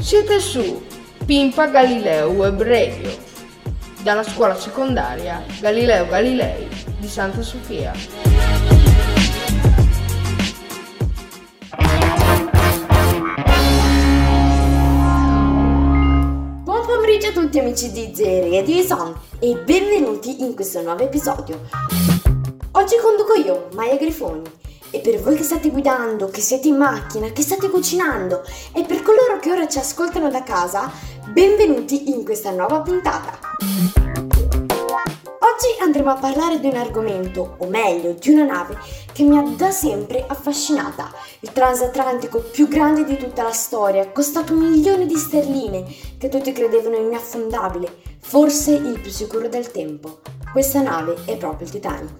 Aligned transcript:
Siete 0.00 0.38
su 0.38 0.80
Pimpa 1.26 1.66
Galileo 1.66 2.30
Web 2.30 2.62
Radio 2.62 3.10
dalla 4.02 4.22
scuola 4.22 4.54
secondaria 4.54 5.44
Galileo 5.60 6.06
Galilei 6.06 6.68
di 6.98 7.08
Santa 7.08 7.42
Sofia. 7.42 7.92
Buon 16.62 16.86
pomeriggio 16.86 17.28
a 17.28 17.32
tutti 17.32 17.58
amici 17.58 17.90
di 17.90 18.12
The 18.12 18.48
Radio 18.50 18.82
Son 18.84 19.14
e 19.40 19.56
benvenuti 19.56 20.42
in 20.42 20.54
questo 20.54 20.80
nuovo 20.80 21.02
episodio. 21.02 21.60
Oggi 22.70 22.94
conduco 23.02 23.34
io, 23.34 23.68
Maya 23.74 23.96
Grifoni 23.96 24.58
e 24.90 25.00
per 25.00 25.20
voi 25.20 25.36
che 25.36 25.42
state 25.42 25.70
guidando, 25.70 26.28
che 26.28 26.40
siete 26.40 26.68
in 26.68 26.76
macchina, 26.76 27.30
che 27.30 27.42
state 27.42 27.68
cucinando 27.68 28.42
e 28.72 28.84
per 28.84 29.02
coloro 29.02 29.27
che 29.40 29.52
ora 29.52 29.68
ci 29.68 29.78
ascoltano 29.78 30.30
da 30.30 30.42
casa, 30.42 30.90
benvenuti 31.26 32.10
in 32.10 32.24
questa 32.24 32.50
nuova 32.50 32.80
puntata. 32.80 33.38
Oggi 33.60 33.86
andremo 35.80 36.10
a 36.10 36.16
parlare 36.16 36.58
di 36.58 36.66
un 36.66 36.74
argomento, 36.74 37.54
o 37.58 37.68
meglio, 37.68 38.14
di 38.14 38.30
una 38.30 38.44
nave 38.44 38.76
che 39.12 39.22
mi 39.22 39.38
ha 39.38 39.42
da 39.42 39.70
sempre 39.70 40.24
affascinata. 40.26 41.12
Il 41.40 41.52
transatlantico 41.52 42.40
più 42.40 42.66
grande 42.66 43.04
di 43.04 43.16
tutta 43.16 43.44
la 43.44 43.52
storia, 43.52 44.10
costato 44.10 44.54
milioni 44.54 45.06
di 45.06 45.16
sterline, 45.16 45.84
che 46.18 46.28
tutti 46.28 46.50
credevano 46.50 46.96
inaffondabile, 46.96 47.96
forse 48.20 48.72
il 48.72 48.98
più 49.00 49.10
sicuro 49.10 49.48
del 49.48 49.70
tempo. 49.70 50.18
Questa 50.50 50.80
nave 50.80 51.14
è 51.26 51.36
proprio 51.36 51.66
il 51.66 51.72
Titanic. 51.72 52.12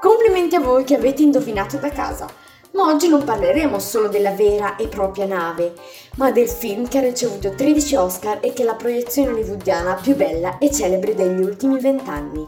Complimenti 0.00 0.54
a 0.54 0.60
voi 0.60 0.84
che 0.84 0.96
avete 0.96 1.22
indovinato 1.22 1.76
da 1.76 1.90
casa. 1.90 2.46
Ma 2.78 2.84
oggi 2.84 3.08
non 3.08 3.24
parleremo 3.24 3.80
solo 3.80 4.06
della 4.06 4.30
vera 4.30 4.76
e 4.76 4.86
propria 4.86 5.26
nave, 5.26 5.72
ma 6.14 6.30
del 6.30 6.48
film 6.48 6.86
che 6.86 6.98
ha 6.98 7.00
ricevuto 7.00 7.50
13 7.50 7.96
Oscar 7.96 8.38
e 8.40 8.52
che 8.52 8.62
è 8.62 8.64
la 8.64 8.76
proiezione 8.76 9.30
hollywoodiana 9.30 9.94
più 9.94 10.14
bella 10.14 10.58
e 10.58 10.70
celebre 10.70 11.16
degli 11.16 11.40
ultimi 11.40 11.80
vent'anni. 11.80 12.46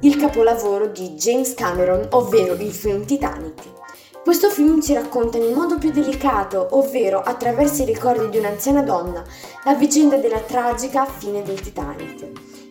Il 0.00 0.16
capolavoro 0.16 0.86
di 0.86 1.10
James 1.10 1.52
Cameron, 1.52 2.08
ovvero 2.12 2.54
il 2.54 2.72
film 2.72 3.04
Titanic. 3.04 3.60
Questo 4.22 4.48
film 4.48 4.80
ci 4.80 4.94
racconta 4.94 5.36
in 5.36 5.52
modo 5.52 5.76
più 5.76 5.90
delicato, 5.90 6.68
ovvero 6.70 7.20
attraverso 7.20 7.82
i 7.82 7.86
ricordi 7.86 8.30
di 8.30 8.38
un'anziana 8.38 8.80
donna, 8.80 9.22
la 9.64 9.74
vicenda 9.74 10.16
della 10.16 10.40
tragica 10.40 11.04
fine 11.04 11.42
del 11.42 11.60
Titanic. 11.60 12.28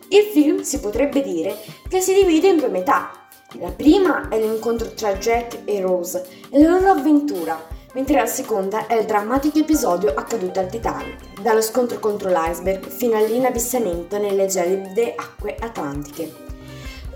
Il 0.08 0.24
film 0.32 0.62
si 0.62 0.80
potrebbe 0.80 1.22
dire 1.22 1.56
che 1.88 2.00
si 2.00 2.14
divide 2.14 2.48
in 2.48 2.56
due 2.56 2.68
metà, 2.68 3.23
la 3.58 3.70
prima 3.70 4.28
è 4.28 4.38
l'incontro 4.38 4.92
tra 4.94 5.14
Jack 5.14 5.60
e 5.64 5.80
Rose 5.80 6.26
e 6.50 6.60
la 6.60 6.70
loro 6.70 6.90
avventura, 6.90 7.58
mentre 7.94 8.16
la 8.16 8.26
seconda 8.26 8.86
è 8.86 8.94
il 8.94 9.06
drammatico 9.06 9.58
episodio 9.58 10.12
accaduto 10.14 10.60
al 10.60 10.68
Titanic, 10.68 11.40
dallo 11.40 11.62
scontro 11.62 11.98
contro 11.98 12.30
l'iceberg 12.30 12.88
fino 12.88 13.16
all'inabissamento 13.16 14.18
nelle 14.18 14.46
gelide 14.46 15.14
acque 15.16 15.56
atlantiche. 15.58 16.43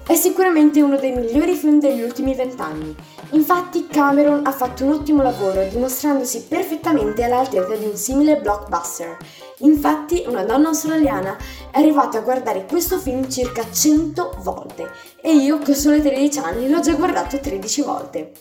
È 0.09 0.15
sicuramente 0.15 0.81
uno 0.81 0.97
dei 0.97 1.13
migliori 1.13 1.55
film 1.55 1.81
degli 1.81 2.01
ultimi 2.01 2.35
vent'anni. 2.35 2.97
Infatti 3.33 3.87
Cameron 3.89 4.47
ha 4.47 4.53
fatto 4.53 4.87
un 4.87 4.93
ottimo 4.93 5.23
lavoro 5.23 5.63
dimostrandosi 5.69 6.47
perfettamente 6.49 7.23
all'altezza 7.23 7.77
di 7.77 7.85
un 7.85 7.95
simile 7.95 8.41
blockbuster 8.41 9.19
Infatti 9.59 10.25
una 10.27 10.45
donna 10.45 10.69
australiana 10.69 11.37
è 11.71 11.79
arrivata 11.79 12.17
a 12.17 12.23
guardare 12.23 12.65
questo 12.65 12.97
film 12.99 13.29
circa 13.29 13.71
100 13.71 14.37
volte 14.39 14.91
e 15.21 15.35
io 15.35 15.59
che 15.59 15.73
ho 15.73 15.75
solo 15.75 16.01
13 16.01 16.39
anni 16.39 16.71
l'ho 16.71 16.81
già 16.81 16.95
guardato 16.95 17.39
13 17.39 17.83
volte. 17.83 18.33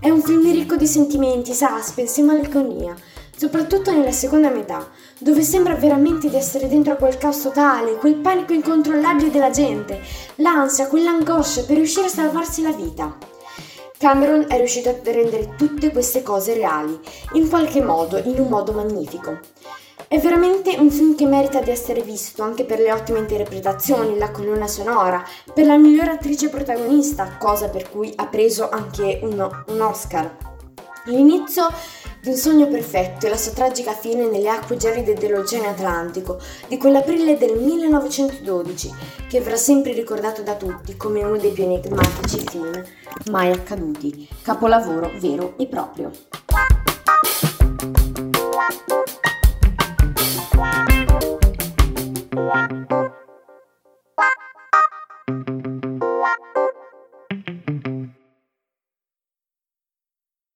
È 0.00 0.08
un 0.08 0.22
film 0.22 0.50
ricco 0.50 0.76
di 0.76 0.86
sentimenti, 0.86 1.52
suspense 1.52 2.22
e 2.22 2.24
malinconia, 2.24 2.96
soprattutto 3.36 3.90
nella 3.90 4.12
seconda 4.12 4.50
metà, 4.50 4.88
dove 5.18 5.42
sembra 5.42 5.74
veramente 5.74 6.28
di 6.28 6.36
essere 6.36 6.68
dentro 6.68 6.96
quel 6.96 7.18
caos 7.18 7.42
totale, 7.42 7.96
quel 7.96 8.16
panico 8.16 8.52
incontrollabile 8.52 9.30
della 9.30 9.50
gente, 9.50 10.00
l'ansia, 10.36 10.86
quell'angoscia 10.86 11.64
per 11.64 11.76
riuscire 11.76 12.06
a 12.06 12.10
salvarsi 12.10 12.62
la 12.62 12.72
vita. 12.72 13.16
Cameron 13.96 14.46
è 14.48 14.58
riuscito 14.58 14.90
a 14.90 14.96
rendere 15.04 15.54
tutte 15.56 15.90
queste 15.90 16.22
cose 16.22 16.54
reali, 16.54 16.98
in 17.34 17.48
qualche 17.48 17.80
modo, 17.80 18.18
in 18.18 18.38
un 18.38 18.48
modo 18.48 18.72
magnifico. 18.72 19.38
È 20.06 20.18
veramente 20.18 20.76
un 20.78 20.90
film 20.90 21.16
che 21.16 21.26
merita 21.26 21.60
di 21.60 21.70
essere 21.70 22.02
visto 22.02 22.42
anche 22.42 22.64
per 22.64 22.78
le 22.78 22.92
ottime 22.92 23.20
interpretazioni, 23.20 24.18
la 24.18 24.30
colonna 24.30 24.66
sonora, 24.66 25.24
per 25.52 25.64
la 25.66 25.78
migliore 25.78 26.10
attrice 26.10 26.50
protagonista, 26.50 27.36
cosa 27.38 27.68
per 27.68 27.88
cui 27.90 28.12
ha 28.14 28.26
preso 28.26 28.68
anche 28.68 29.20
un, 29.22 29.64
un 29.68 29.80
Oscar. 29.80 30.53
L'inizio 31.06 31.70
di 32.20 32.30
un 32.30 32.36
sogno 32.36 32.66
perfetto 32.66 33.26
e 33.26 33.28
la 33.28 33.36
sua 33.36 33.52
tragica 33.52 33.92
fine 33.92 34.26
nelle 34.26 34.48
acque 34.48 34.78
gelide 34.78 35.12
dell'Oceano 35.12 35.68
Atlantico 35.68 36.40
di 36.66 36.78
quell'aprile 36.78 37.36
del 37.36 37.58
1912, 37.58 38.94
che 39.28 39.40
verrà 39.40 39.56
sempre 39.56 39.92
ricordato 39.92 40.42
da 40.42 40.54
tutti 40.54 40.96
come 40.96 41.22
uno 41.22 41.36
dei 41.36 41.50
più 41.50 41.64
enigmatici 41.64 42.42
film 42.48 42.82
mai 43.30 43.52
accaduti, 43.52 44.26
capolavoro 44.42 45.10
vero 45.18 45.54
e 45.58 45.66
proprio. 45.66 46.10